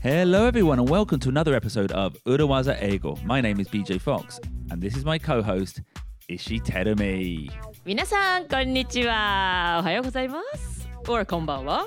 [0.00, 3.16] Hello, everyone, and welcome to another episode of Urawaza Ego.
[3.24, 4.40] My name is BJ Fox,
[4.72, 5.80] and this is my co host,
[6.28, 7.48] Ishi Terumi.
[7.84, 11.86] 皆さんこんにちはおはようございます or こんばんは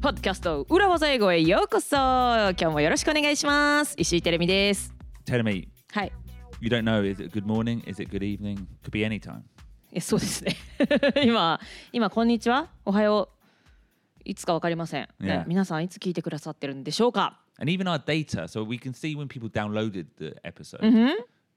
[0.00, 4.94] ポッドキャスト裏技英語へようこそ今日もよろしくお願いします石井てるみです
[5.26, 6.12] Terumi, はい
[6.62, 7.82] you don't know, is it good morning?
[7.86, 8.68] Is it good evening?
[8.84, 9.42] Could be any time.
[9.92, 10.56] えそうですね
[11.22, 11.60] 今
[11.92, 15.44] 今こんにちはおはよういつかわかりません、ね Yeah.
[15.46, 20.80] 皆さんいつ聞いてくださってるんでしょうか And even our data, so we can see when people downloaded the episode,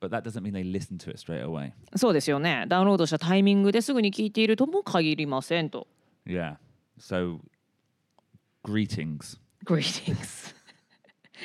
[0.02, 1.72] but that doesn't mean they listen to it straight away.
[1.96, 5.88] そうですよねダウンロードしたタイミングですぐに聞いているとも限りませんと
[6.26, 6.56] Yeah.
[7.00, 7.40] So,
[8.66, 9.40] greetings.
[9.64, 10.54] Greetings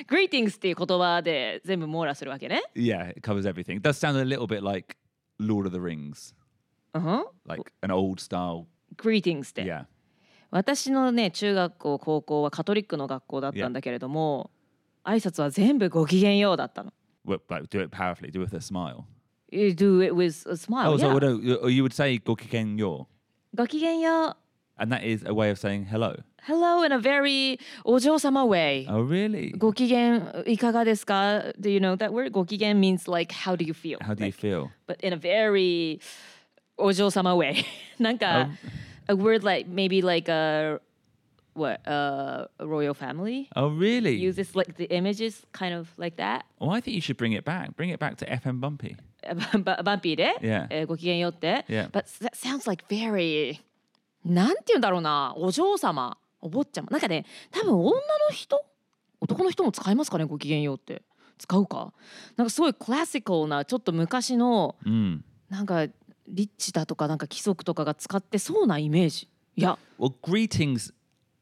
[0.09, 3.77] Greetings っていう言葉で全部網羅するわけね Yeah, it covers everything.
[3.77, 4.97] It does sound a little bit like
[5.39, 6.35] Lord of the Rings,
[6.95, 8.67] うん like an old style.
[8.97, 9.87] Greetings って、Yeah.
[10.51, 14.51] 私のね中学校高校はカトリックの学校だったんだけれども、
[15.05, 16.93] 挨拶は全部ご機嫌ようだったの。
[17.27, 19.05] Well, like, do it powerfully, do it with a smile.
[19.53, 20.93] You do it with a smile.
[20.93, 21.19] Oh, so yeah.
[21.19, 23.07] no, you- would say gokiken yo,
[23.55, 24.37] ご機嫌よう。
[24.80, 26.16] and that is a way of saying hello.
[26.44, 28.86] Hello in a very お嬢様 way.
[28.88, 29.58] Oh, really?
[29.58, 32.32] ご機嫌いかがですか Do you know that word?
[32.32, 33.98] ご機嫌 means like how do you feel?
[34.00, 34.70] How do you Like, feel?
[34.88, 36.00] But in a very
[36.78, 37.64] お嬢様 way.
[38.00, 38.50] なんか、
[39.08, 40.80] a word like maybe like a
[41.56, 44.16] what uh, a royal family Oh, really?
[44.18, 46.44] uses like the images kind of like that.
[46.60, 47.76] Well, I think you should bring it back.
[47.78, 48.98] Bring it back to FM Bumpy.
[49.64, 50.68] ババンピーで、 Yeah.
[50.70, 51.66] えーご機嫌ようって。
[51.70, 51.90] Yeah.
[51.90, 53.62] But that sounds like very
[54.25, 57.99] なんて言うんだろうなお嬢様お坊ちゃまなんかね多分女の
[58.33, 58.65] 人
[59.21, 61.03] 男の人も使いますかねご機嫌ようって
[61.39, 61.93] 使うか
[62.37, 65.21] なんかすごいクラシカルなちょっと昔の Mm.
[65.49, 65.87] なんか
[66.29, 70.93] リッチだとかなんか貴族とかが使ってそうなイメージいや Well, greetings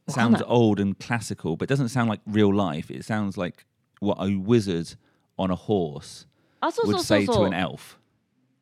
[0.08, 2.90] sounds old and classical, but doesn't sound like real life.
[2.92, 3.66] It sounds like
[4.00, 4.96] what a wizard
[5.36, 6.26] on a horse
[6.60, 7.98] あそうそ would うそう say そ to う an elf.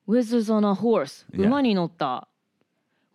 [0.08, 1.24] Wizards on a horse.
[1.32, 2.28] 馬に乗った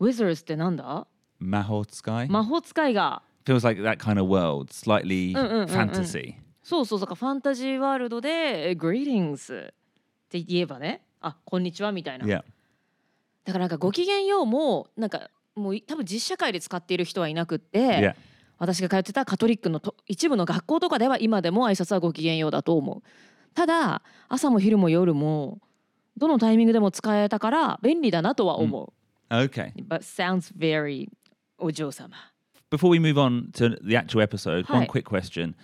[0.01, 1.05] Wizards ってなんだ
[1.39, 2.29] ？Mahotsukai?
[2.29, 6.35] 魔法使いが Feels like that kind of world, slightly mm, mm, fantasy.
[6.63, 9.73] そうそうそうかファンタジーワールドでえ Greetings っ
[10.29, 12.43] て言えばねあこんにちはみたいな、Yeah.
[13.45, 18.15] だからなんかご機嫌ようもなんかもうい多分実社会で使っている人はいなくって、Yeah.
[18.57, 23.01] 私が通ってたカトリックのと一部の学校とかでは今でも挨拶はご機嫌ようだと思う
[23.55, 25.59] ただ朝も昼も夜も
[26.15, 28.93] どのタイミングでも使えたから便利だなとは思う、
[29.31, 29.71] Okay.
[29.87, 31.07] But sounds very
[31.57, 32.15] お嬢様
[32.69, 35.55] Before we move on to the actual episode, one quick question.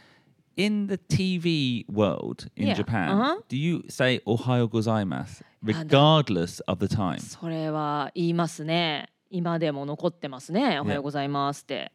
[0.57, 3.41] In the TV world in Yeah, Japan, uh-huh.
[3.47, 7.19] do you say ohayo gozaimasu regardless of the time?
[7.19, 11.91] それは言いますね今でも残ってますねおはようございますって、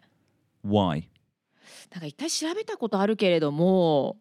[0.64, 1.04] Why?
[1.90, 4.16] なんか一回調べたことあるけれども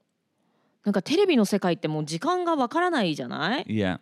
[0.83, 3.99] なんかテレビの世界ってもう時間がわからないじゃない Yeah.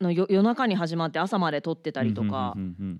[0.00, 2.96] あのよ夜中に始まって朝まで撮ってたりとか Mhm, mhm, mhm.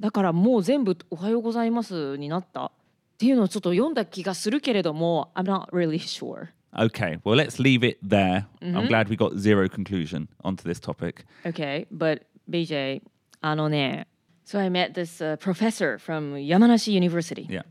[0.00, 2.70] だからもう全部「おはようございます」になったっ
[3.18, 8.46] ていうのをちょっと読んだ気がするけれども I'm not really sure Okay, well, let's leave it there.
[8.60, 11.24] I'm glad we got zero conclusion onto this topic.
[11.44, 13.00] Okay but BJ
[13.40, 14.08] あのね
[14.44, 17.62] So I met this、uh, professor from 山梨 University Yeah.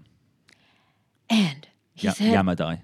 [1.30, 2.80] and he Ya- said Yamadai.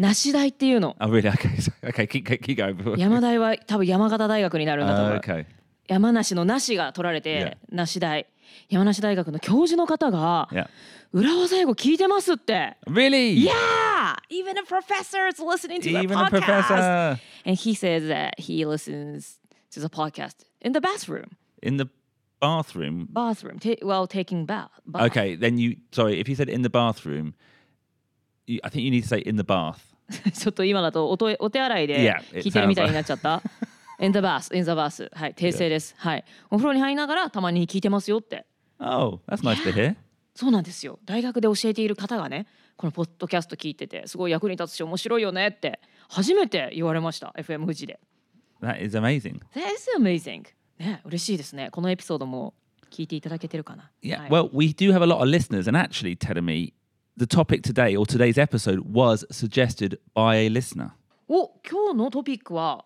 [0.00, 1.28] 梨大っていうの Oh, really?
[1.30, 1.60] Okay.
[1.60, 2.96] so- Okay, keep, keep, keep going.
[2.98, 5.46] 山大は多分山形大学になるんだと思う Uh, okay.
[5.88, 8.26] 山梨の梨が取られて、梨大
[8.68, 10.68] 山梨大学の教授の方が Yeah.
[11.12, 13.44] 裏技英語聞いてますって Really?
[13.44, 18.06] Yeah even a professor is listening to the Even a podcast professor and he says
[18.08, 19.38] that he listens
[19.72, 21.26] to the podcast in the bathroom
[21.62, 21.88] in the
[22.40, 23.08] bathroom.
[23.12, 25.02] bathroom ta- while taking bath, bath.
[25.10, 25.76] Okay, then you.
[25.92, 27.34] Sorry, if you said in the bathroom,
[28.46, 29.89] you, I think you need to say in the bath.
[30.32, 33.42] ちょっと今だとおとお手洗いで聞いてるみたいになっちゃった。
[34.00, 35.08] in the bath, in the bath.
[35.12, 35.94] はい、訂正です。
[35.98, 36.24] はい。
[36.50, 38.46] お風呂に入りながらたまに聞いてますよって。
[38.78, 39.96] Oh, that's nice to hear.
[40.34, 40.98] そうなんですよ。
[41.04, 42.46] 大学で教えている方がね、
[42.76, 47.34] このポッドキャスト聞いてて、すごい役に立つし面白いよねって初めて言われました。
[47.36, 48.00] FM 富士で。
[48.62, 49.40] That is amazing.
[49.54, 50.44] That is amazing.
[50.78, 51.68] ね、嬉しいですね。
[51.70, 52.54] このエピソードも
[52.90, 53.90] 聞いていただけてるかな。
[54.02, 54.20] Yeah.
[54.20, 56.72] はい、Well, we do have a lot of listeners, and actually, telling me
[57.19, 60.91] the topic today or today's episode was suggested by a listener.
[61.27, 62.85] お今日のトピックは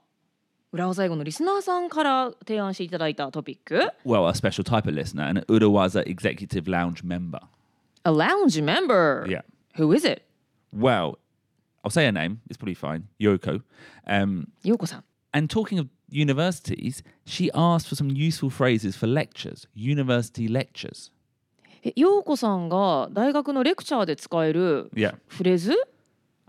[0.71, 7.39] 裏技英語のリスナーさんから提案していただいたトピック Well, a special type of listener, an Urawaza Executive Lounge member.
[8.05, 9.41] A lounge member Yeah.
[9.77, 10.23] Who is it?
[10.71, 11.17] Well,
[11.83, 12.41] I'll say her name.
[12.49, 13.07] It's probably fine.
[13.19, 13.61] Yoko.
[14.07, 20.47] Um, ようこさん and talking of universities, she asked for some useful phrases for lectures, university
[20.47, 21.11] lectures.
[21.84, 25.16] え陽子さんが大学のレクチャーで使える Yeah.
[25.28, 25.76] フレーズっ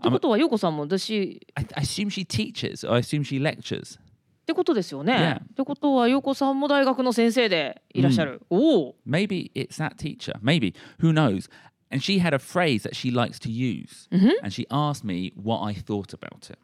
[0.02, 3.98] てことは陽子さんも私 I, I assume she teaches, or I assume she lectures.
[3.98, 4.02] っ
[4.46, 5.12] てことですよね。
[5.14, 5.40] Yeah.
[5.40, 8.42] ってことは陽子さんも大学の先生でいらっしゃる。
[8.48, 8.94] おお。
[9.06, 10.38] Maybe it's that teacher.
[10.40, 10.74] Maybe.
[11.00, 11.50] Who knows?
[11.90, 14.08] And she had a phrase that she likes to use.
[14.10, 16.58] And she asked me what I thought about it.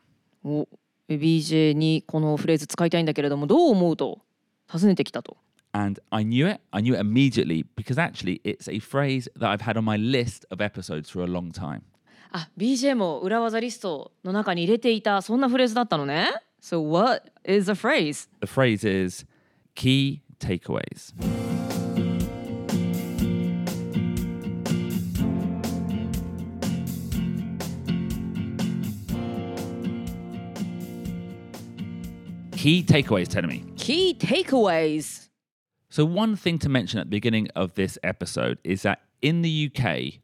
[0.45, 0.69] お
[1.09, 4.21] BJ にこのフレーズ使いたいんだけれどもどう思うと
[4.73, 5.37] 尋ねてきたと。
[5.74, 6.60] And I knew it.
[6.74, 10.46] I knew it immediately because actually it's a phrase that I've had on my list
[10.50, 11.84] of episodes for a long time.
[12.32, 16.32] あ BJ も裏技リストの中に入れていたそんなフレーズだったのね。
[16.62, 18.28] So what is the phrase?
[18.42, 19.26] The phrase is
[19.76, 21.14] key takeaways.
[32.58, 33.64] Key takeaways, tell me.
[33.78, 35.30] Key takeaways.
[35.92, 39.72] So, one thing to mention at the beginning of this episode is that in the
[39.72, 40.20] UK,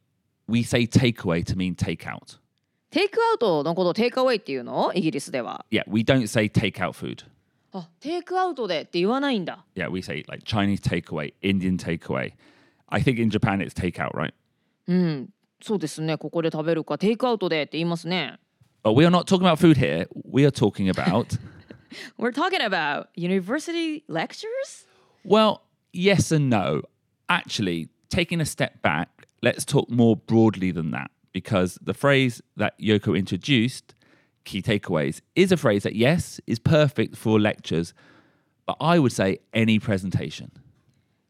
[0.47, 2.39] we say takeaway to mean takeout.
[2.89, 5.65] テイクアウトのことをテイクアウェイっていうのイギリスでは。
[5.71, 7.25] Yeah, we don't say takeout food.
[7.71, 9.65] あテイクアウトでって言わないんだ。
[9.75, 12.33] Yeah, we say like Chinese takeaway, Indian takeaway.
[12.89, 14.33] I think in Japan it's takeout, right?
[14.87, 15.29] うん。
[15.61, 16.17] そうですね。
[16.17, 18.37] ここで食べるかテイクアウトでって言いますね。
[18.83, 20.07] But we are not talking about food here.
[20.29, 21.39] We are talking about,
[22.19, 24.85] We're talking about university lectures?
[25.27, 26.83] well, yes and no.
[27.29, 32.77] Actually, taking a step back, let's talk more broadly than that because the phrase that
[32.79, 33.95] Yoko introduced,
[34.45, 37.93] key takeaways, is a phrase that, yes, is perfect for lectures,
[38.65, 40.51] but I would say any presentation.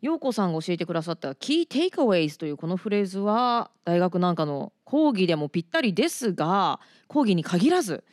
[0.04, 8.04] 陽子さんが教えてくださった Key Takeaways というこのフレーズは大学なんかの講義でもぴったりですが講義に限らず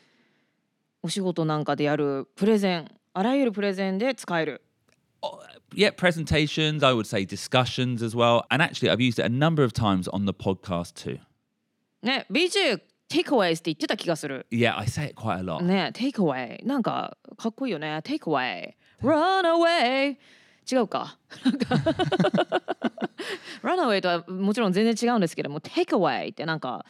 [1.02, 4.62] お仕事なんかでやるプレゼンあらゆるプレゼンで使える
[5.75, 8.44] yeah, presentations, I would say discussions as well.
[8.50, 11.19] And actually, I've used it a number of times on the podcast too.
[12.02, 15.62] ね BJ Takeaways って言ってた気がする Yeah, I say it quite a lot.
[15.62, 20.16] ね Takeaway なんかかっこいいよね Takeaway Run away
[20.70, 21.75] 違うかなんか
[23.62, 26.84] Run away とはもちろん全然違うんですけども Takeaway ってなんか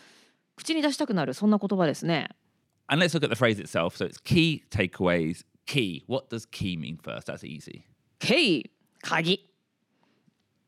[0.57, 2.29] 口に出したくなるそんな言葉ですね
[2.87, 3.97] And let's look at the phrase itself.
[3.97, 5.45] So it's key takeaways.
[5.67, 6.03] Key.
[6.09, 7.29] What does key mean first?
[7.29, 7.85] That's easy.
[8.19, 8.69] Key
[9.08, 9.40] 鍵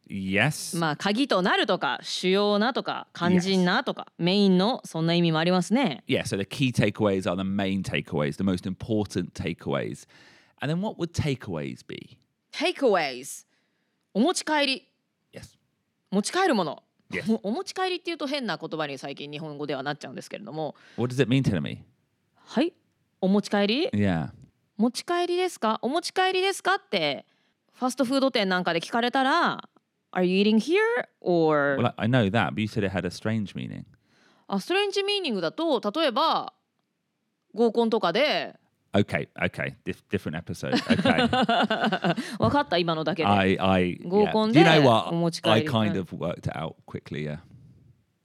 [0.10, 0.78] Yes.
[0.78, 10.07] まあ鍵となるとか主要なとか肝心なとか、メインのそんな意味もありますね Yeah, so the key takeaways are the main takeaways, the most important takeaways.
[10.62, 12.18] And then what would takeaways be?
[12.54, 13.45] Takeaways
[14.13, 14.88] お持ち帰り
[15.33, 15.57] Yes.
[16.12, 17.38] 持ち帰るもの Yes.
[17.44, 21.80] お持ち帰りっていうと変な言葉に最近日本語ではなっちゃうんですけれども What does it mean, Telemi?
[22.45, 22.72] はい
[23.19, 24.30] お持ち帰り Yeah.
[24.78, 27.25] 持ち帰りですかお持ち帰りですかって
[27.79, 29.69] ファストフード店なんかで聞かれたら
[30.13, 30.79] Are you eating here?
[31.21, 33.83] or Well, I, I know that, but you said it had a strange meaning.
[34.47, 36.53] あストレンジミーニングだと例えば
[37.53, 38.56] 合コンとかで
[38.94, 39.75] Okay, okay.
[39.85, 40.74] Dif- different episode.
[40.74, 41.27] Okay.
[42.39, 44.07] 分かった今のだけで I, I, yeah.
[44.07, 45.12] 合コン Do you で know お what?
[45.15, 47.39] 持ち帰 I り kind うん of worked it out quickly, yeah.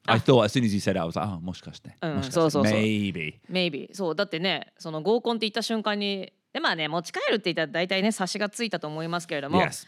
[0.07, 1.97] I thought as soon as you said it, I was like, oh, もしかして。
[2.01, 2.41] うん、もしかして。
[2.41, 2.79] そうそうそう。
[2.79, 3.35] Maybe.
[3.51, 9.86] maybe そうだってねその合コンって言った瞬間にでまあね持ち帰るって言ったら大体ね察しがついたと思いますけれども、 Yes.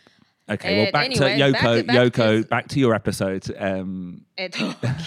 [0.47, 1.51] Okay, well, Uh, back anyway, to Yoko.
[1.51, 3.55] back to- back Yoko, to- back to your episode.
[3.59, 4.57] Um, えっと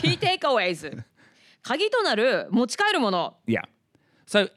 [0.01, 1.03] key takeaways
[1.63, 3.63] 鍵となる持ち帰るもの yeah.
[4.27, 4.49] So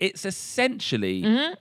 [0.00, 1.54] it's essentially, Mm-hmm.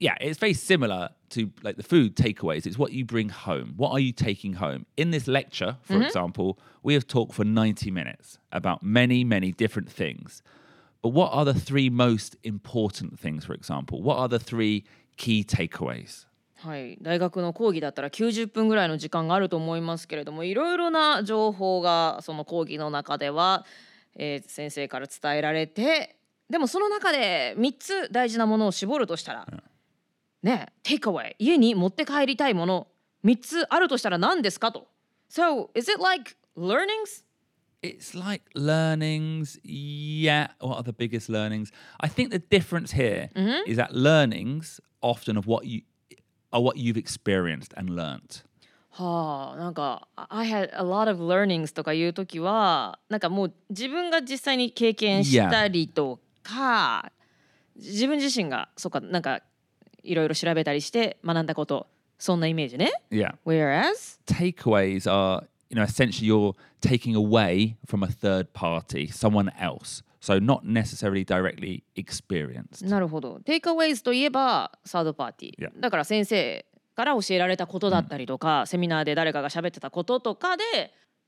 [0.00, 2.66] yeah, it's very similar to like the food takeaways.
[2.66, 3.74] It's what you bring home.
[3.76, 4.86] What are you taking home?
[4.96, 6.02] In this lecture, for Mm-hmm.
[6.04, 10.42] example, we have talked for 90 minutes about many, many different things.
[11.03, 14.01] But what are the three most important things, for example?
[14.01, 14.85] What are the three
[15.17, 16.27] key takeaways?
[16.55, 23.65] はい、大学の講義だったら90分ぐらいの時間があると思いますけれどもいろいろな情報がその講義の中では、
[24.15, 26.15] えー先生から伝えられて
[26.49, 29.47] でもその中で3つ大事なものを絞るとしたら、
[30.41, 32.87] ねテイクアウェイ家に持って帰りたいもの
[33.25, 34.87] 3つあるとしたら何ですかと
[35.29, 37.25] So is it like learnings?
[37.82, 39.58] It's like learnings.
[39.62, 40.48] Yeah.
[40.60, 41.70] What are the biggest learnings?
[42.00, 43.30] I think the difference here
[43.66, 45.82] is that learnings often of what you
[46.52, 48.44] are what you've experienced and learnt.
[48.90, 57.12] はあなんか「I had a lot of learnings」とかいう時はなんかもう自分が実際に経験したりとか、
[57.76, 59.42] 自分自身がそうかなんか
[60.02, 61.86] いろいろ調べたりして学んだこと
[62.18, 62.90] そんなイメージね。
[63.10, 63.36] Yeah.
[63.44, 70.03] Whereas Takeaways are, you know, essentially you're taking away from a third party, someone else.
[70.21, 72.87] So not necessarily directly experienced.
[72.87, 73.39] なるほど。
[73.41, 75.67] テイクアウェイズといえばサードパーティー。
[75.67, 75.79] Yeah.
[75.79, 76.65] だから先生
[76.95, 80.63] から教えられたことだったりとか、セミナーで誰かが喋ってたこととかで、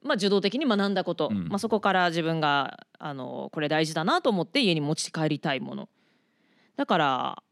[0.04, 5.90] まあ、受動的に学んだこと、うんまあ、そこから自分があのこれ大事だなと思って家に持ち帰りたいもの。
[6.78, 7.44] だから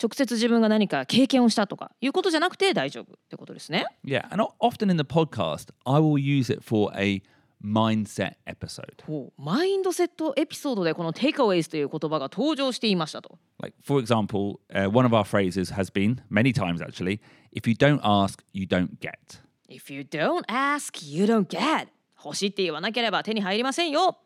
[0.00, 3.86] 直接自分が何か経験をしたとかいうことじゃなくて大丈夫ってことですね。
[4.04, 7.22] Yeah, and often in the podcast, I will use it for a
[7.64, 9.02] mindset episode.
[9.38, 13.38] マインドセットエピソードでこのテイクアウェイズという言葉が登場していましたと。
[13.60, 17.20] Like, for example, uh, one of our phrases has been, many times actually,
[17.52, 19.40] if you don't ask, you don't get.
[19.68, 21.88] If you don't ask, you don't get.
[22.22, 24.18] 欲しいって言わなければ手に入りませんよ。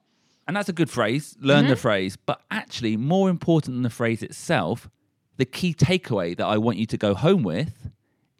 [0.46, 4.22] And that's a good phrase, learn the phrase, but actually, more important than the phrase
[4.22, 4.88] itself,
[5.38, 7.90] the key takeaway that I want you to go home with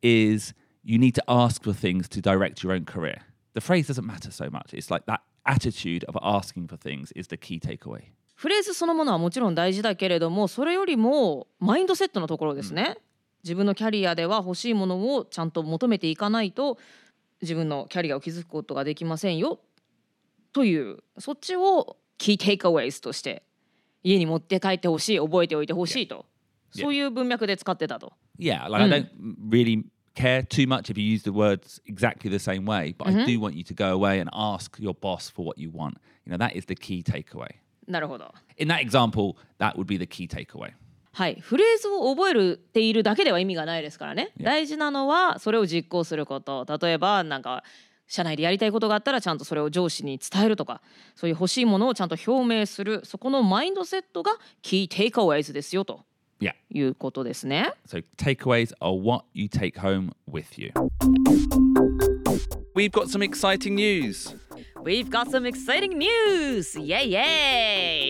[0.03, 0.53] is
[0.85, 3.23] you need to ask for things to direct your own career.
[3.55, 4.75] The phrase doesn't matter so much.
[4.75, 8.13] It's like that attitude of asking for things is the key takeaway.
[8.35, 12.99] フレーズそのものはもちろん大事だけれどもそれよりもマインドセットのところですね、
[13.43, 16.79] 自分のキャリアでは欲しいものをちゃんと求めていかないと
[17.43, 19.59] 自分のキャリアを築くことができませんよ
[20.53, 23.43] というそっちをキーテイクアウェイズとして
[24.05, 26.38] 家に持って帰ってほしい覚えておいてほしいと、Yeah.
[26.71, 28.13] そういう文脈で使ってたと。
[28.39, 29.09] Yeah, like I don't
[29.49, 29.85] really
[30.15, 33.39] care too much if you use the words exactly the same way, but I do
[33.41, 35.99] want you to go away and ask your boss for what you want.
[36.27, 37.57] You know, that is the key takeaway.
[37.87, 38.33] なるほど。
[38.59, 40.73] In that example, that would be the key takeaway.
[41.13, 44.31] はい、フレーズを覚えるているだけでは意味がないですからね。
[44.41, 46.67] 大事なのはそれを実行すること。
[46.81, 47.65] 例えばなんか
[48.07, 50.81] 社内でやりたいことがあったらちゃんとそれを上司に伝えるとか、
[51.17, 53.01] そういう欲しいものをちゃんと表明する。
[53.05, 54.33] そこのマインドセットが
[54.63, 56.05] キーテイクアウェイズですよと
[56.41, 56.53] Yeah.
[56.71, 57.73] いうことですね。
[57.87, 60.73] So takeaways are what you take home with you.
[62.75, 64.37] We've got some exciting news.
[64.85, 66.79] We've got some exciting news!
[66.81, 67.21] イェイイェ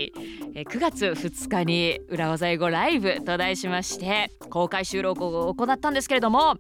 [0.07, 0.13] イ
[0.55, 6.57] え9月2日に裏技英語ライブと題しまして公開収録を行ったんですけれども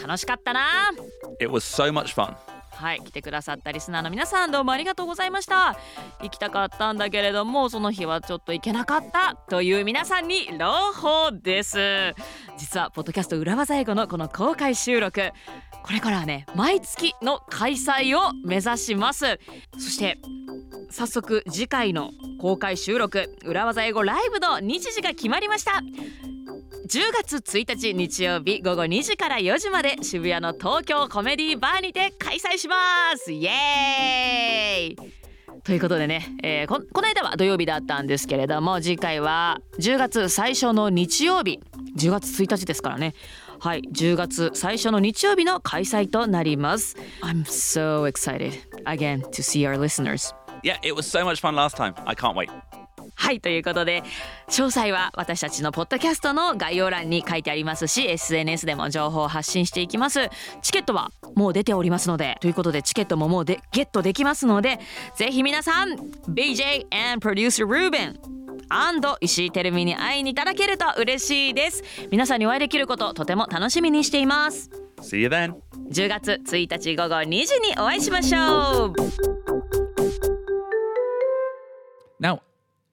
[0.00, 0.60] 楽しかったな
[1.40, 2.36] It was so much fun.
[2.80, 5.76] はい来てくださったリスナーの皆さんどうもありがとうございました。
[6.22, 12.14] 行きたかったんだけれどもその日はちょっと行けなかったという皆さんに朗報です。
[12.56, 15.30] 実はポッドキャスト裏技英語のこの公開収録。
[15.82, 19.38] これからはね毎月の開催を目指します。
[19.78, 20.18] そして
[20.90, 22.10] 早速次回の
[22.40, 25.82] 公開収録裏技英語ライブの日時が決まりました。
[26.88, 32.76] 10月1日日曜日午後2時から4時まで渋谷の東京コメディバーにて開催しま
[33.16, 33.30] す。
[33.32, 35.20] イエーイ。
[35.62, 41.60] ということでね、えーここの間は土曜日だったんですけれども次回は10月最初の日曜日。
[41.96, 43.14] 10月1日ですからね。
[43.60, 48.52] はい10月最初の日曜日の開催となります I'm so excited
[48.86, 51.94] again to see our listeners Yeah, it was so much fun last time.
[52.04, 52.50] I can't wait.
[53.14, 54.02] はいということで
[54.48, 60.30] 詳細は私たちのポッドキャストの概要欄に書いてありますし SNS でも情報を発信していきます
[60.62, 64.80] チケットはもう出ておりますのでということでチケットももうでゲットできますので
[65.16, 65.96] ぜひ皆さん
[66.28, 68.49] BJ and producer Ruben アンド
[69.20, 75.54] 石井てるみに会いにいただけると嬉しいです皆さんにお会いできることとても楽しみにしています See you then.
[75.90, 78.92] 10月1日午後2時にお会いしましょう
[82.20, 82.40] Now,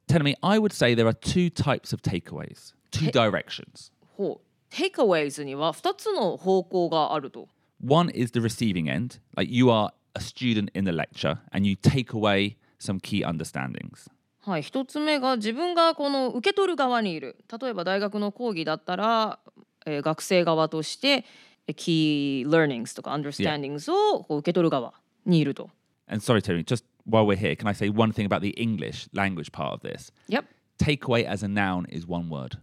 [0.08, 3.92] tell me, I would say there are two types of takeaways, two directions.
[4.16, 7.48] ほう Takeaways には2つの方向があると
[7.86, 11.76] One is the receiving end, like you are a student in the lecture and you
[11.76, 14.10] take away some key understandings.
[14.48, 19.40] はい、一つ目が自分がこの受け取る側にいる例えば大学の講義だったら、
[19.86, 21.26] えー学生側として
[21.68, 24.94] えー key learnings とか understandings をこう受け取る側
[25.26, 25.70] にいると。
[26.08, 29.52] And sorry, Terry, just while we're here, can I say one thing about the English language
[29.52, 30.14] part of this?
[30.30, 30.46] Yep.
[30.80, 32.58] Takeaway as a noun is one word.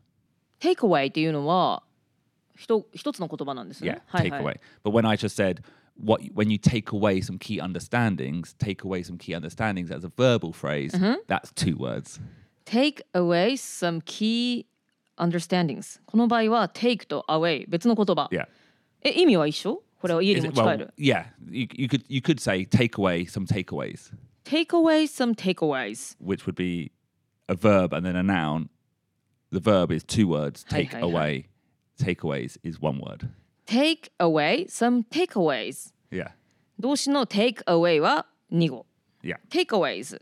[0.60, 1.82] Takeaway っていうのは
[2.56, 3.90] ひと一つの言葉なんですね。
[3.90, 4.42] Yeah, はい takeaway.
[4.42, 5.62] はい、But when I just said
[6.01, 10.09] what when you take away some key understandings, take away some key understandings as a
[10.15, 10.93] verbal phrase,
[11.27, 12.19] that's two words.
[12.65, 14.65] Take away some key
[15.17, 18.29] understandings この場合は take と away 別の言葉。
[18.31, 18.47] Yeah.
[19.03, 20.93] え意味は一緒これは家 Is に it- 持ち帰 well, る。
[20.97, 24.11] yeah, you, you could you could say take away some takeaways,
[24.45, 26.15] Take away some takeaways.
[26.19, 26.91] which would be
[27.49, 28.69] a verb and then a noun.
[29.51, 30.63] The verb is two words.
[30.69, 31.05] Hi, Take hi, hi.
[31.05, 31.45] away.
[31.99, 33.29] Takeaways is one word.
[33.66, 35.92] Take away some takeaways.
[36.10, 36.30] Yeah.
[36.78, 38.86] 動詞の take away は2語。
[39.22, 39.36] Yeah.
[39.48, 40.20] takeaways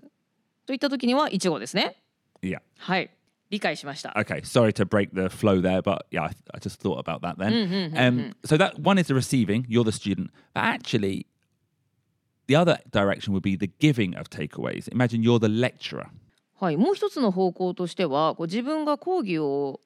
[0.67, 1.97] といった時には1語ですね。
[2.43, 2.61] Yeah.
[2.79, 3.11] はい。
[3.51, 4.15] 理解しました。
[4.17, 7.93] Okay, sorry to break the flow there, but yeah, I, I just thought about that then.
[7.95, 11.27] um, so that one is the receiving, you're the student, but actually,
[12.47, 14.89] the other direction would be the giving of takeaways.
[14.89, 16.09] Imagine you're the lecturer.
[16.59, 19.81] はい、もう一つの方向としてはこう自分が講義を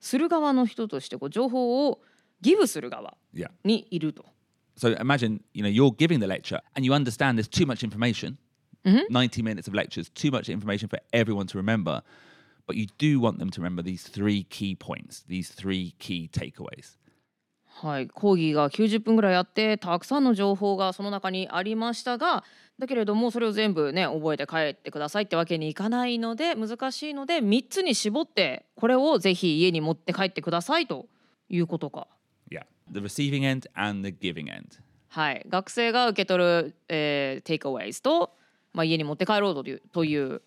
[0.00, 2.00] する側の人としてこう情報を
[2.40, 3.16] ギブする側.
[3.64, 4.24] にいると。
[4.76, 8.36] So imagine, you know, you're giving the lecture and you understand there's too much information.
[8.84, 12.02] 90 minutes of lectures, too much information for everyone to remember.
[12.66, 16.96] But you do want them to remember these three key points, these three key takeaways.
[17.80, 22.42] はい、講義が90分ぐらいあってたくさんの情報がその中にありましたが
[22.76, 31.06] だけれどもそれを全部ね覚えて帰ってくださいってわけにいかないので難しいので3つに絞ってこれをぜひ家に持って帰ってくださいと
[31.48, 32.08] いうことか。
[32.91, 32.93] Yeah.
[32.93, 34.79] The receiving end and the giving end.
[35.09, 38.31] はい、学生が受け取る、えー、テイクアウェイズと、
[38.73, 40.41] まあ、家に持って帰ろうというという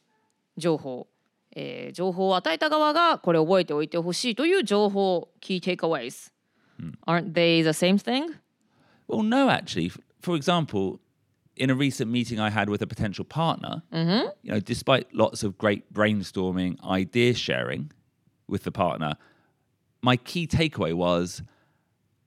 [0.57, 1.07] 情報、
[1.55, 8.35] えー情報を与えた側がこれ覚えておいてほしいという情報 Key takeaways、Aren't they the same thing?
[9.09, 9.87] Well, no, actually.
[9.87, 10.99] F- For example,
[11.57, 15.57] in a recent meeting I had with a potential partner, you know, despite lots of
[15.57, 17.93] great brainstorming, idea sharing
[18.49, 19.14] with the partner,
[20.02, 21.43] my key takeaway was,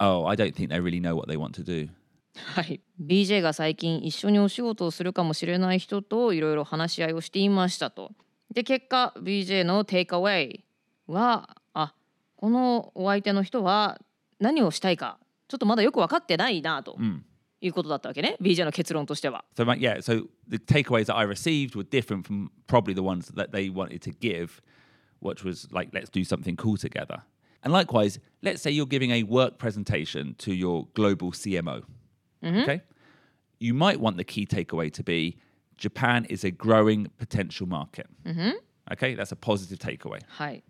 [0.04, 1.88] oh, I don't think they really know what they want to do.
[2.34, 8.10] はい、BJ が最近一緒にお仕事をするかもしれない人といろいろ話し合いをしていましたと。
[8.52, 10.64] で結果 BJ のテイクアウェイ
[11.06, 11.94] はあ
[12.36, 14.00] このお相手の人は
[14.40, 15.18] 何をしたいか
[15.48, 16.98] ちょっとまだよく分かってないなと
[17.60, 19.44] いうことだったわけね BJ の結論としては。
[19.56, 23.70] So, yeah, so the takeaways that I received were different from probably the ones that they
[23.70, 24.60] wanted to give,
[25.20, 27.22] which was like, let's do something cool together.
[27.64, 31.82] And likewise, let's say you're giving a work presentation to your global CMO.
[32.44, 32.82] Okay.
[33.58, 35.38] You might want the key takeaway to be
[35.78, 38.06] Japan is a growing potential market.
[38.92, 39.14] Okay.
[39.14, 40.20] That's a positive takeaway.
[40.28, 40.62] はい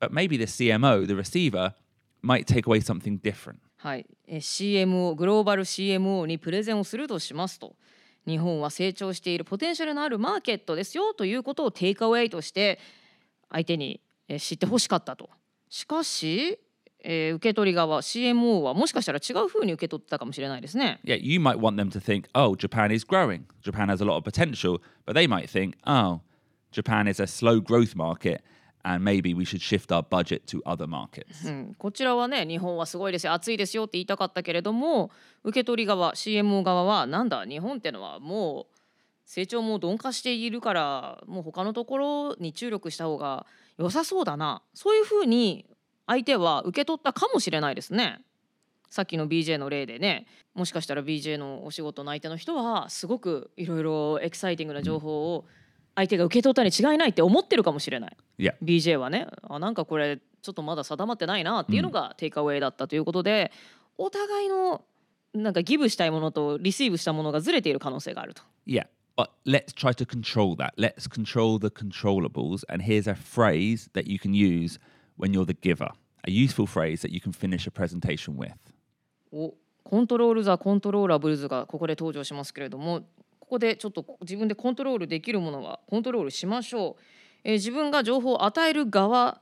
[0.00, 1.74] But maybe the CMO, the receiver,
[2.22, 3.58] might take away something different.
[3.76, 7.76] はい、え CMO グローバル CMO にプレゼンをするとしますと
[8.26, 12.80] 日本は成長しているポテンシャルのあるマーケットですよということをテイクアウェイとして
[13.50, 15.30] 相手にえ知ってほしかったと
[15.68, 16.58] しかし、
[17.04, 23.44] えー受け取り側 CMO はもしかしたら違うふうに受け取ってたかもしれないですね Yeah, you might want them to think, oh, Japan is growing.
[23.62, 24.80] Japan has a lot of potential.
[25.06, 26.20] But they might think, oh,
[26.72, 28.42] Japan is a slow growth market
[28.84, 31.46] and maybe we should shift our budget to other markets.
[31.46, 35.10] うん、こちらはね日本はすごいですよ暑いですよって言いたかったけれども
[35.44, 38.77] 受け取り側 CMO 側はなんだ日本ってのはもう
[39.28, 45.66] 成長も鈍化しているからもう他のところに注力した方が良さそうだなそういうふうに
[46.06, 48.22] 相手は受け取ったかもしれないですね。
[48.88, 55.44] さっきの BJ の例でねもしかしたら BJ のお仕事の相手の人はすごくいろいろエキサイティングな情報を
[55.94, 58.16] 相手が受け取ったに違いないって思ってるかもしれない。
[58.38, 58.54] Yeah.
[58.64, 63.52] BJ はねあなんかこれちょっとまだ定まってないなっていうのがテイクアウェイだったということで、
[63.98, 64.82] お互いの
[65.34, 68.42] なんかギブしたいものとリシーブしたものがずれている可能性があると。
[69.18, 70.74] But let's try to control that.
[70.76, 72.62] Let's control the controllables.
[72.68, 74.78] And here's a phrase that you can use
[75.16, 75.90] when you're the giver,
[76.24, 78.54] a useful phrase that you can finish a presentation with.
[79.32, 83.00] おコントロール・ザ・コントローラブルズがここで登場しますけれども
[83.40, 87.02] ここでちょっと自分でコントロールできるものはコントロールしましょう、
[87.42, 89.40] えー自分が情報を与える側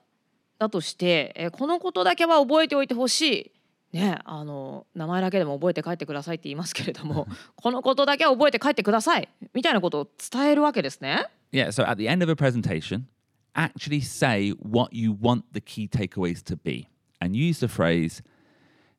[0.59, 3.53] だとして、えーこのことだけは覚えておいてほしい
[3.97, 11.27] ねあの名前だけでも覚えて帰ってくださいって言いますけれどもこのことだけは覚えて帰ってくださいみたいなことを伝えるわけですね。
[11.53, 13.07] Yeah, so at the end of a presentation,
[13.55, 16.89] actually say what you want the key takeaways to be
[17.21, 18.23] and use the phrase,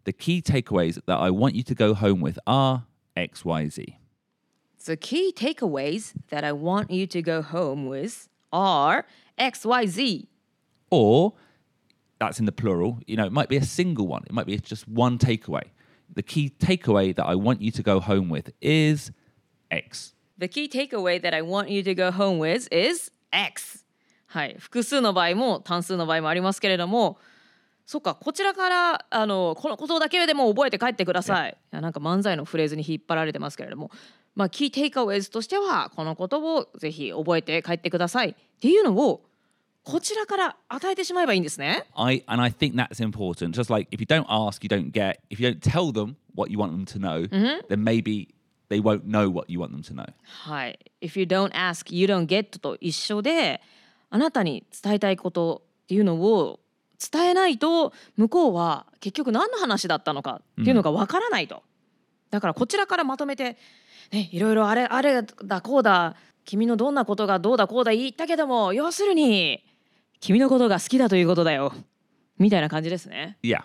[0.06, 3.96] the key takeaways that I want you to go home with are XYZ.
[4.86, 9.06] The key takeaways that I want you to go home with are
[9.38, 10.28] XYZ.
[10.90, 11.34] Or
[12.20, 14.58] that's in the plural, you know, it might be a single one, it might be
[14.58, 15.64] just one takeaway.
[16.14, 19.12] The key takeaway that I want you to go home with is
[19.70, 20.14] X.
[20.38, 23.84] The key takeaway that I want you to go home with is X.
[24.28, 27.18] はい、複数の場合も単数の場合もありますけれども、
[27.86, 31.52] そっか、こちらからあのこのことだけでも覚えて帰ってください。
[31.52, 33.90] いやなんか漫才のフレーズに引っ張られてますけれども、
[34.36, 39.24] まあ、キーテイクアウェイズとしては、このことをぜひ覚えて帰ってくださいっていうのを、
[39.88, 41.86] こちらから与えてしまえばいいんですね。
[41.96, 43.52] I and I think that's important.
[43.52, 45.20] Just like if you don't ask, you don't get.
[45.30, 47.26] If you don't tell them what you want them to know,
[47.70, 48.28] then maybe
[48.70, 50.06] they won't know what you want them to know.
[50.26, 50.78] はい。
[51.00, 53.62] If you don't ask, you don't get と一緒で、
[54.10, 56.60] あなたに伝えたいことっていうのを
[57.00, 61.64] 伝えないと、向こうは結局何の話だったのかっていうのがわからないと。
[62.30, 63.56] だからこちらからまとめて、
[64.12, 69.64] ね、いろいろあれ、あれだ、こうだ、君のどんなことがどうだ、こうだ言ったけども、要するに、
[70.20, 71.74] 君のことが好きだということだよ。
[72.38, 73.38] みたいな感じですね。
[73.44, 73.62] Yeah.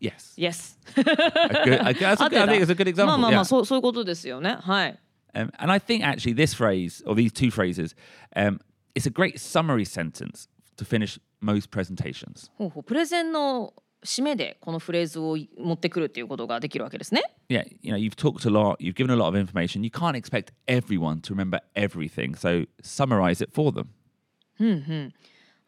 [0.00, 0.34] Yes.
[0.36, 0.78] Yes.
[0.96, 3.06] A good, a good- that's a good, て I た think it's a good example.
[3.06, 3.40] まあまあま yeah.
[3.40, 4.56] あ、そうそういうことですよね。
[4.60, 4.98] はい。
[5.34, 7.94] Um, and I think actually this phrase or these two phrases,
[8.36, 8.60] um,
[8.94, 12.50] it's a great summary sentence to finish most presentations.
[12.56, 13.72] ほうほうプレゼンの
[14.04, 17.22] 締めでこのフレーズを持ってくるっていうことができるわけですね。
[17.48, 19.82] Yeah, you know, you've talked a lot, you've given a lot of information.
[19.82, 22.36] You can't expect everyone to remember everything.
[22.36, 23.88] So summarize it for them.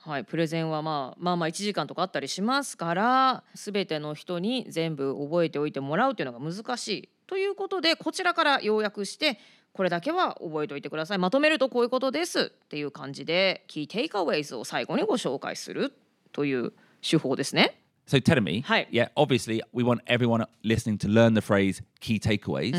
[0.06, 9.40] はい、プレゼンはまあまあまあ1時間とかあったりしますから全ての人に全部覚えておいてもらうというのが難しいということでこちらから要約して
[9.72, 15.92] これだけは覚えておいてくださいまとめるとこういうことですっていう感じでキーテイクアウェイズを最後にご紹介する
[16.32, 17.82] という手法ですね。
[18.06, 18.86] So tell me, Hi.
[18.92, 22.72] yeah, obviously we want everyone listening to learn the phrase key takeaways.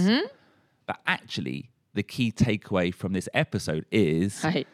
[0.87, 4.65] But actually, the key takeaway from this episode is はい、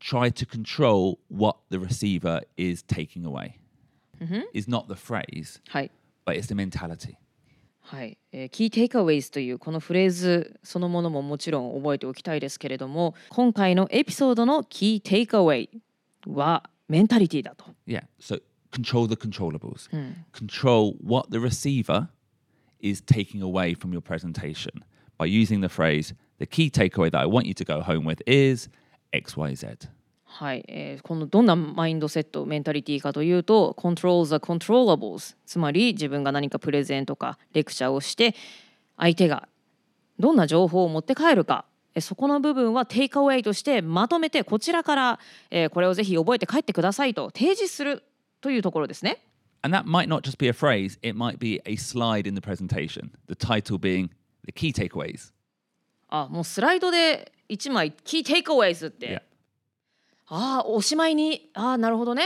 [0.00, 3.58] try to control what the receiver is taking away.
[4.54, 5.90] Is not the phrase, はい
[6.24, 7.16] but it's the mentality.
[7.80, 15.82] はいえー、キーテイクアウェイズというこのフレーズそのものももちろん覚えておきたいですけれども今回のエピソードのキーテイクアウェイ
[16.26, 17.66] はメンタリティだと。
[17.86, 18.04] Yeah.
[18.18, 18.40] So
[18.72, 19.88] control the controllables.
[20.32, 22.08] Control what the receiver
[22.80, 24.82] is taking away from your presentation
[25.18, 28.20] by using the phrase, the key takeaway that I want you to go home with
[28.26, 28.68] is
[29.13, 29.89] XYZ.
[30.25, 38.33] はい、えーこのどんなマインドセットメンタリティーかというと control the controllables つまり自分が何かプレゼンとかレクチャーをして
[38.97, 39.49] 相手が
[40.19, 45.19] どんな情報を持って帰るかえーそこの部分はテイクアウェイとしてまとめてこちらから、
[45.49, 48.03] えーこれをぜひ覚えて帰ってくださいと提示する
[48.39, 49.21] というところですね。
[49.63, 53.11] And that might not just be a phrase, it might be a slide in the presentation,
[53.27, 54.09] the title being
[54.45, 55.33] the key takeaways.
[56.07, 59.21] あもうスライドで1枚キーテイクアウェイズって、Yeah.
[60.33, 62.23] ああおしまいにああなるほどね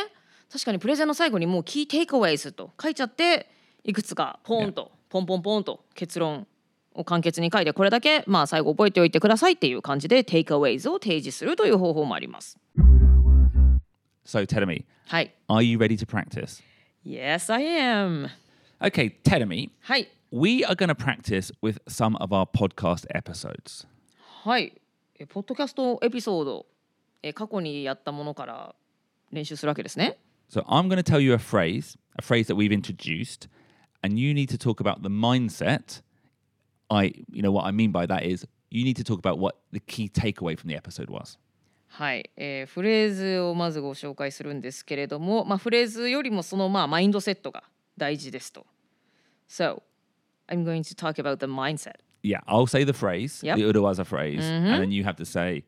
[0.51, 3.49] 確かにプレゼンの最後にもうキーテイクアウェイズと書いちゃって
[3.83, 6.45] いくつかポンと、ポンポンポンと結論
[6.93, 12.59] を簡潔に書いてこれだけまあ最後覚えておいてくださいっていう感じでテイクアウェイズを提示するという方法もあります。
[14.25, 15.33] So tell me, はい。
[15.47, 16.63] are you ready to practice?
[17.03, 18.27] Yes, I am.
[18.81, 20.07] Okay, tell me, はい。
[20.31, 23.87] we are going to practice with some of our podcast episodes.
[24.43, 24.73] はい。
[25.17, 26.65] えポッドキャストエピソード
[27.23, 28.75] え過去にやったものから
[29.31, 30.17] 練習するわけですね。
[30.49, 33.49] So I'm going to tell you a phrase, a phrase that we've introduced,
[34.03, 36.01] and you need to talk about the mindset.
[36.89, 39.55] I, you know, what I mean by that is you need to talk about what
[39.71, 41.37] the key takeaway from the episode was.
[41.87, 47.63] はい、えーフレーズをまずご紹介するんですけれども、まあ、フレーズよりもそのまあマインドセットが
[47.97, 48.65] 大事ですと。
[49.47, 49.81] So,
[50.47, 52.04] I'm going to talk about the mindset.
[52.24, 53.56] Yeah, I'll say the phrase, Yep.
[53.56, 55.64] the Urawaza phrase, and then you have to say,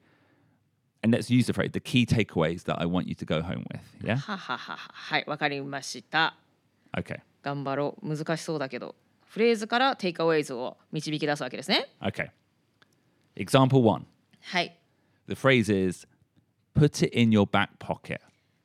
[1.02, 3.64] and let's use the phrase, the key takeaways that I want you to go home
[3.72, 3.80] with.
[4.04, 4.16] Yeah?
[4.16, 6.36] は ははははい、わかりました。
[6.94, 7.20] Okay.
[7.42, 8.16] 頑張ろう。
[8.16, 8.94] 難しそうだけど、
[9.26, 11.88] フレーズからテイクアウェイズを導き出すわけですね。
[12.02, 12.30] Okay.
[13.36, 14.04] Example one
[14.42, 14.76] はい。
[15.28, 16.06] the phrase is,
[16.74, 18.20] put it in your back pocket.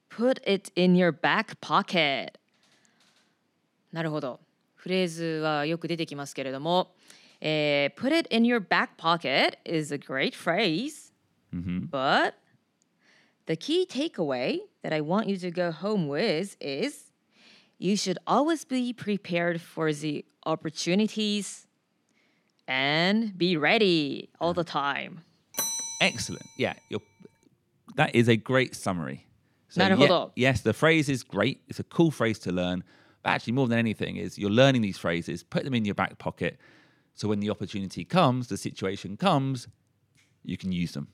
[0.10, 2.34] Put it in your back pocket.
[3.93, 4.41] なるほど。
[4.76, 6.93] フレーズはよく出てきますけれども、
[7.42, 11.11] uh, put it in your back pocket is a great phrase,
[11.52, 11.87] mm-hmm.
[11.87, 12.37] but
[13.46, 17.11] the key takeaway that I want you to go home with is
[17.78, 21.66] you should always be prepared for the opportunities
[22.68, 25.22] and be ready all the time.
[26.00, 26.46] Excellent.
[26.57, 26.74] Yeah,
[27.96, 29.26] that is a great summary.
[29.68, 31.62] So yeah, yes, the phrase is great.
[31.66, 32.85] It's a cool phrase to learn.
[33.22, 36.18] But actually, more than anything, is you're learning these phrases, put them in your back
[36.18, 36.59] pocket,
[37.16, 39.68] So when the opportunity comes, the situation comes,
[40.44, 41.07] you can use them.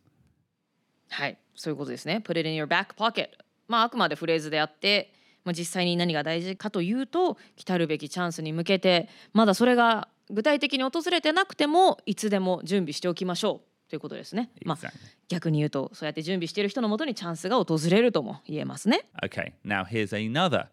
[1.11, 2.23] はい、そういうことですね。
[2.25, 3.31] Put it in your back pocket。
[3.67, 5.13] まあ、あくまでフレーズであって、
[5.45, 14.51] まあ、実際に何が大事かというと、来たるべきチャンスに向けて、まだそれが具体的に訪れてなくても、いつでも準備しておきましょうということですね。
[14.65, 14.91] まあ Exactly.、
[15.29, 19.09] 逆に言うと、そうやって準備している人のもとにチャンスが訪れるとも言えますね。
[19.23, 20.67] Okay, now here's another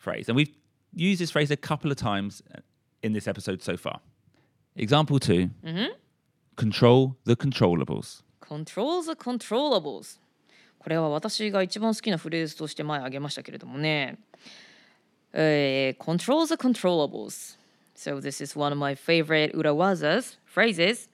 [0.00, 0.30] phrase.
[0.30, 0.52] And we've
[0.94, 2.44] used this phrase a couple of times
[3.02, 4.00] in this episode so far.
[4.76, 5.86] Example 2 mm-hmm.
[6.56, 8.22] Control the controllables.
[8.40, 10.18] Control the controllables.
[10.78, 14.18] これは私が一番好きなフレーズとして前挙げましたけれどもね。
[15.32, 17.56] えー、control the controllables.
[17.94, 21.08] So this is one of my favorite Urawazas phrases.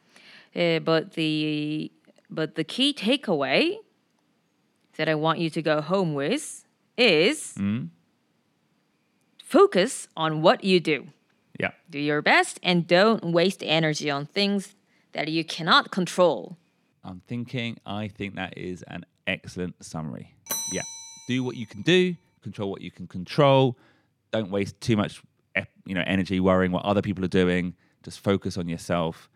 [0.54, 1.90] Uh, but the
[2.30, 3.78] but the key takeaway
[4.96, 6.64] that I want you to go home with
[6.96, 7.88] is mm.
[9.44, 11.08] focus on what you do.
[11.58, 11.70] Yeah.
[11.90, 14.74] Do your best and don't waste energy on things
[15.12, 16.56] that you cannot control.
[17.04, 20.34] I'm thinking, I think that is an excellent summary.
[20.72, 20.82] Yeah.
[21.28, 23.76] Do what you can do, control what you can control.
[24.32, 25.22] Don't waste too much
[25.86, 27.74] you know, energy worrying what other people are doing.
[28.02, 29.30] Just focus on yourself.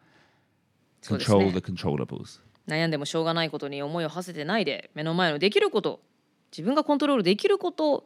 [1.02, 2.40] Control ね the controllables.
[2.66, 6.00] 悩んでもしょうがないことに思いを馳せてないで目の前のできること
[6.52, 8.04] 自分がコントロールできること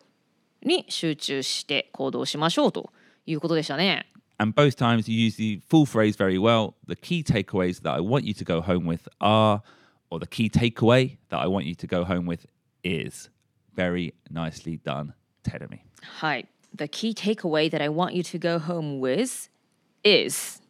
[0.62, 2.90] に集中して行動しましょうと
[3.25, 4.05] いうことでしたね。
[4.37, 6.75] And both times you use the full phrase very well.
[6.87, 9.61] The key takeaways that I want you to go home with are,
[10.09, 12.45] or the key takeaway that I want you to go home with
[12.83, 13.29] is.
[13.75, 15.79] Very nicely done, Terumi.
[16.01, 16.47] はい。
[16.75, 19.49] The key takeaway that I want you to go home with
[20.03, 20.61] is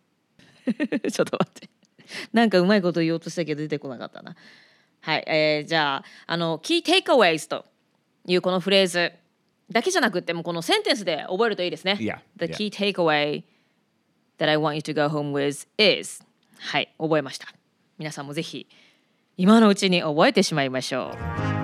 [0.66, 1.70] ちょっと待って。
[2.34, 4.36] なんかうまいこと言おうとしたけど出てこなかったな。
[5.02, 5.24] はい。
[5.28, 7.66] えーじゃあ、あの、key takeaways と
[8.26, 9.12] いうこのフレーズ
[9.72, 11.98] だけじゃなくってもこのセンテンスで覚えるといいですね。
[12.00, 12.70] Yeah, The yeah.
[12.70, 13.44] key takeaway
[14.40, 16.24] that I want you to go home with is
[16.60, 16.94] はい。
[16.98, 17.48] 覚えました。
[17.98, 18.68] 皆さんもぜひ
[19.38, 21.60] 今のうちに覚えてしまいましょう。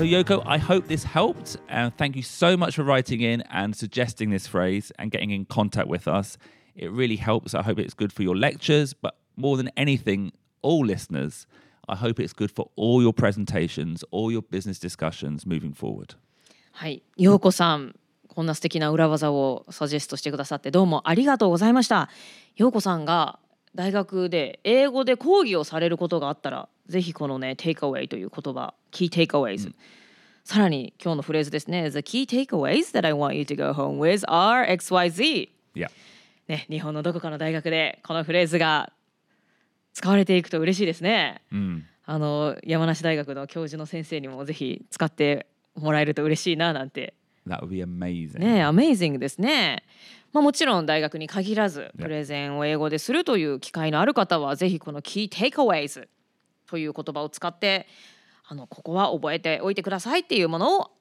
[0.00, 1.58] So, Yoko, I hope this helped.
[1.68, 5.44] And thank you so much for writing in and suggesting this phrase and getting in
[5.44, 6.38] contact with us.
[6.75, 7.53] It really helps.
[7.53, 11.47] I hope it's good for your lectures, but more than anything, all listeners,
[11.87, 16.15] I hope it's good for all your presentations, all your business discussions moving forward.
[16.71, 17.95] はい、ようこさん、
[18.27, 22.09] こんな素敵な裏技をサジェストしてくださってどうもありがとうございました。
[22.57, 23.39] ようこさんが
[23.75, 29.67] 大学で英語で講義をされることがあったら、ぜひこのね、テイクアウェイという言葉、キーテイクアウェイズ。
[29.67, 29.75] うん
[30.45, 31.89] さらに今日のフレーズですね。
[31.89, 35.49] The key takeaways that I want you to go home with are XYZ.
[35.73, 35.87] Yeah.
[36.47, 38.91] ね、日本のどこかの大学でこのフレーズが
[39.93, 41.41] 使われていくと嬉しいですね。
[41.51, 41.81] Mm.
[42.07, 47.15] あの山梨大学の教授の先生にもぜひ使ってもらえると嬉しいななんて
[47.47, 48.37] That would be amazing.
[48.39, 49.83] ねアメイジングですね。
[50.31, 56.07] まあ、もちろん大学に限らず.プレゼンを英語でするという機会のある方はぜひこの Key Takeaways
[56.67, 57.87] という言葉を使って
[58.47, 60.91] あのここは覚えておいてくださいっていうものを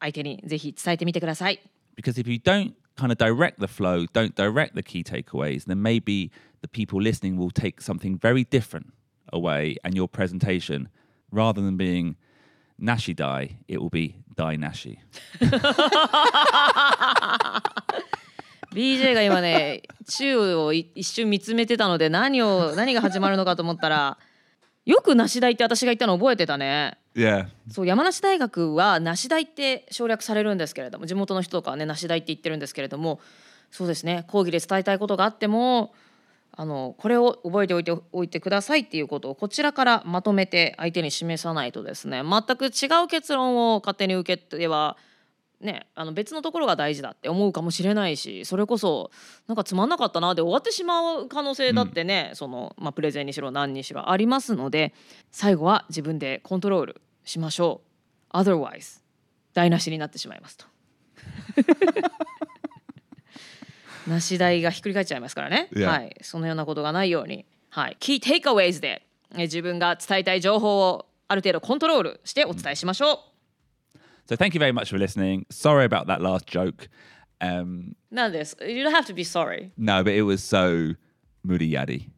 [0.00, 1.60] 相手にぜひ伝えてみてください。
[1.96, 6.31] Because if you don't kind of direct the flow, don't direct the key takeaways, then maybe
[6.61, 8.93] the people listening will take something very different
[9.31, 10.89] away and your presentation,
[11.31, 12.15] rather than being
[12.77, 14.99] nashi dai, it will be dai nashi.
[18.71, 24.19] BJ が今ね宙をい一瞬見つめてたので何を何が始まるのかと思ったら
[24.85, 26.97] よく梨大って私が言ったの覚えてたね。
[27.14, 27.46] Yeah.
[27.70, 33.20] そう山梨大学は梨大って省略されるんですけれども地元の人とかはね梨大って言ってるんですけれども
[33.70, 35.94] そうですね講義で伝えたいことがあっても
[36.56, 44.96] あのこれを覚えておいておいてくださいっていうことをこちらからまとめて相手に示さないとですね全く違う結論を勝手に受けては
[45.60, 49.10] ね、あの別のところが大事だって思うかもしれないしそれこそ
[49.46, 54.92] なんかつまんなかったなで終わってしまう可能性だってね、そのまあ、プレゼンにしろ何にしろありますので
[55.30, 57.80] 最後は自分でコントロールしましょ
[58.32, 58.36] う。
[58.36, 59.00] Otherwise
[59.54, 60.66] 台無しになってしまいますと。
[64.10, 73.33] なし台がひっくり返っちゃいますからね.はい、そのようなことがないように、はい、キーテイクアウェイズでえ自分が伝えたい情報をある程度コントロールしてお伝えしましょう。
[74.27, 75.45] So thank you very much for listening.
[75.49, 76.87] Sorry about that last joke.
[77.41, 78.57] Um, なんです。
[78.61, 79.71] You don't have to be sorry.
[79.77, 80.95] no, but it was so
[81.45, 82.09] muriyadi.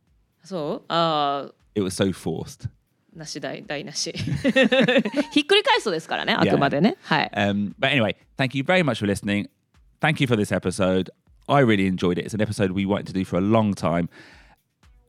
[0.44, 2.70] そうああ、 It was so forced.
[3.16, 4.12] なし台、台なし。
[4.14, 6.98] ひっくり返すとですからね、あくまでね。
[7.04, 7.32] はい。
[7.36, 9.48] Um, but anyway, thank you very much for listening.
[10.00, 11.10] Thank you for this episode.
[11.48, 12.26] I really enjoyed it.
[12.26, 14.10] It's an episode we wanted to do for a long time.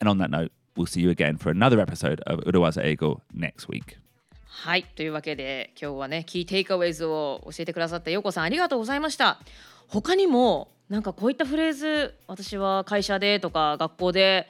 [0.00, 3.68] And on that note, we'll see you again for another episode of Urawaza Ego next
[3.68, 3.96] week.
[4.59, 4.83] はい。
[4.95, 9.39] というわけで、今日はね、キーテイクアウェイズを教えてくださったようこさん、ありがとうございました。
[9.87, 14.49] 他にも、なんかこういったフレーズ、私は会社でとか学校で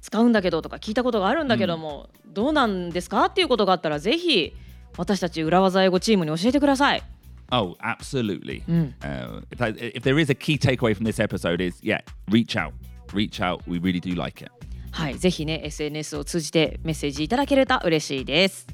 [0.00, 3.24] 使うんだけどとか聞いたことがあるんだけども、どうなんですか？
[3.26, 4.54] っていうことがあったら、ぜひ
[4.96, 7.02] 私たち裏技英語チームに教えてください。
[7.50, 8.62] Oh, absolutely.
[9.00, 12.00] Uh, if, I, if there is a key takeaway from this episode, is yeah,
[12.30, 12.72] reach out,
[13.12, 13.60] reach out.
[13.66, 14.52] We really do like it.
[14.92, 18.66] はい、ぜひね SNS を通じてメッセージいただけると嬉しいです。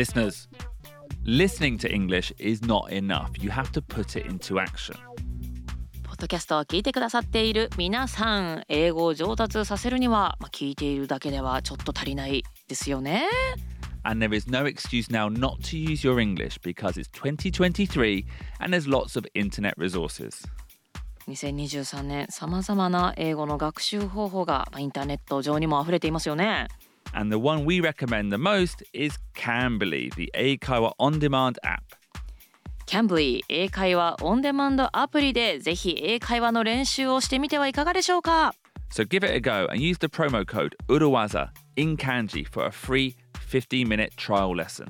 [0.00, 0.48] Listeners,
[1.26, 3.28] listening to English is not enough.
[3.38, 4.96] You have to put it into action.
[6.04, 13.24] ポッドキャストを聞いてくださっている皆さん英語を上達させるには、まあ、聞いているだけではちょっと足りないですよね
[14.04, 18.24] And there is no excuse now not to use your English because it's 2023
[18.58, 20.48] and there's lots of internet resources.
[21.28, 26.68] 2023年さまざまな英語の学習方法がまあインターネット上にも溢れていますよね
[27.12, 31.82] And the one we recommend the most is Cambly, the Eikaiwa on demand app.
[32.86, 38.52] キャンブリー英会話オンデマンドアプリでぜひ英会話の練習をしてみてはいかがでしょうか
[38.90, 42.72] So give it a go and use the promo code URUWAZA in kanji for a
[42.72, 43.14] free
[43.48, 44.88] 15 minute trial lesson.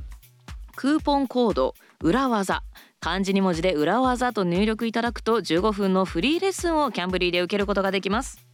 [0.76, 2.62] クーポンコード裏技
[3.00, 8.46] 漢字2文字で裏技と入力いただくと15分のフリーレッスンをキャンブリーで受けることができます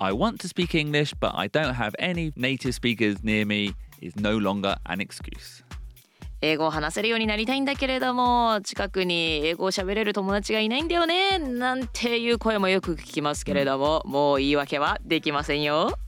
[0.00, 4.14] I want to speak English, but I don't have any native speakers near me is
[4.14, 5.64] no longer an excuse.
[6.40, 15.98] 英語を話せるようになりたいんだけれども近くに英語を喋れる友達がいないんだよねなんていう声もよく聞きますけれども、もう言い訳はできませんよ